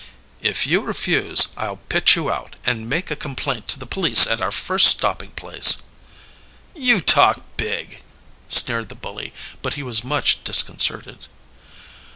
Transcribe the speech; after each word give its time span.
"If 0.41 0.65
you 0.65 0.81
refuse, 0.81 1.49
I'll 1.57 1.75
pitch 1.75 2.15
you 2.15 2.31
out, 2.31 2.55
and 2.65 2.89
make 2.89 3.11
a 3.11 3.15
complaint 3.15 3.67
to 3.67 3.77
the 3.77 3.85
police 3.85 4.25
at 4.25 4.41
our 4.41 4.51
first 4.51 4.87
stopping 4.87 5.29
place." 5.29 5.83
"You 6.73 7.01
talk 7.01 7.43
big!" 7.55 8.01
sneered 8.47 8.89
the 8.89 8.95
bully, 8.95 9.31
but 9.61 9.75
he 9.75 9.83
was 9.83 10.03
much 10.03 10.43
disconcerted. 10.43 11.27